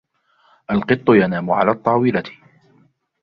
[0.71, 2.23] القط ينام على الطاولة.